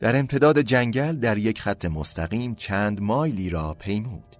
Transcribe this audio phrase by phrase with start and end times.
[0.00, 4.36] در امتداد جنگل در یک خط مستقیم چند مایلی را پیمود.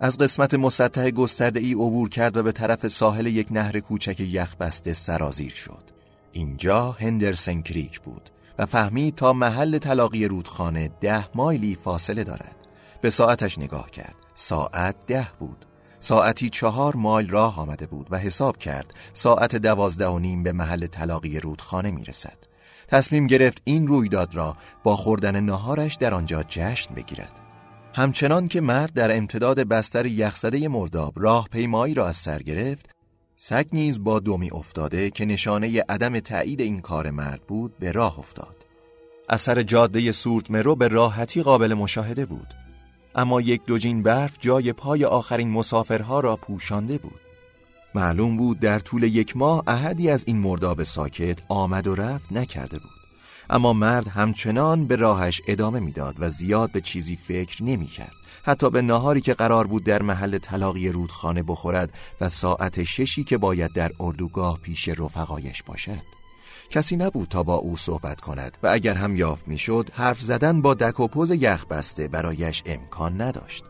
[0.00, 4.92] از قسمت مسطح گسترده ای عبور کرد و به طرف ساحل یک نهر کوچک یخبسته
[4.92, 5.84] سرازیر شد.
[6.32, 12.56] اینجا هندرسن کریک بود و فهمید تا محل تلاقی رودخانه ده مایلی فاصله دارد.
[13.02, 14.14] به ساعتش نگاه کرد.
[14.34, 15.66] ساعت ده بود.
[16.00, 20.86] ساعتی چهار مایل راه آمده بود و حساب کرد ساعت دوازده و نیم به محل
[20.86, 22.49] تلاقی رودخانه می رسد.
[22.90, 27.40] تصمیم گرفت این رویداد را با خوردن نهارش در آنجا جشن بگیرد.
[27.94, 32.90] همچنان که مرد در امتداد بستر یخزده مرداب راه پیمایی را از سر گرفت
[33.36, 38.18] سگ نیز با دومی افتاده که نشانه عدم تایید این کار مرد بود به راه
[38.18, 38.56] افتاد.
[39.28, 42.54] اثر جاده سورت مرو به راحتی قابل مشاهده بود.
[43.14, 47.20] اما یک دوجین برف جای پای آخرین مسافرها را پوشانده بود.
[47.94, 52.78] معلوم بود در طول یک ماه احدی از این مرداب ساکت آمد و رفت نکرده
[52.78, 52.90] بود.
[53.50, 58.12] اما مرد همچنان به راهش ادامه می‌داد و زیاد به چیزی فکر نمی کرد.
[58.44, 63.38] حتی به ناهاری که قرار بود در محل طلاقی رودخانه بخورد و ساعت ششی که
[63.38, 66.02] باید در اردوگاه پیش رفقایش باشد.
[66.70, 70.74] کسی نبود تا با او صحبت کند و اگر هم یافت می‌شد حرف زدن با
[70.74, 73.64] دک و پوز یخ بسته برایش امکان نداشت.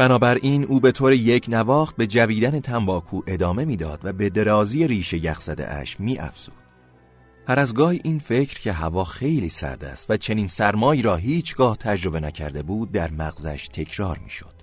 [0.00, 5.24] بنابراین او به طور یک نواخت به جویدن تنباکو ادامه می‌داد و به درازی ریشه
[5.24, 6.54] یخزده اش می افزود.
[7.48, 11.76] هر از گاهی این فکر که هوا خیلی سرد است و چنین سرمایی را هیچگاه
[11.76, 14.54] تجربه نکرده بود در مغزش تکرار می‌شد.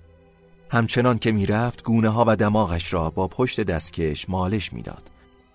[0.70, 5.10] همچنان که می‌رفت گونه ها و دماغش را با پشت دستکش مالش می‌داد.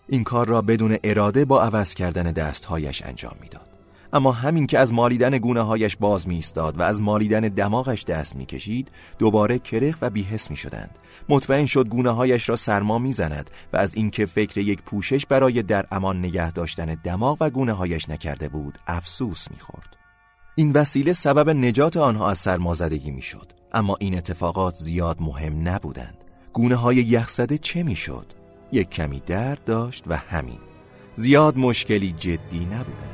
[0.08, 3.73] این کار را بدون اراده با عوض کردن دستهایش انجام می‌داد.
[4.14, 8.46] اما همین که از مالیدن گونه هایش باز می و از مالیدن دماغش دست می
[8.46, 13.50] کشید دوباره کرخ و بیحس می شدند مطمئن شد گونه هایش را سرما می زند
[13.74, 18.10] و از اینکه فکر یک پوشش برای در امان نگه داشتن دماغ و گونه هایش
[18.10, 19.98] نکرده بود افسوس می خورد.
[20.56, 26.24] این وسیله سبب نجات آنها از سرمازدگی می شد اما این اتفاقات زیاد مهم نبودند.
[26.54, 28.26] گونه های یخزده چه می شد؟
[28.72, 30.60] یک کمی درد داشت و همین.
[31.14, 33.10] زیاد مشکلی جدی نبودند.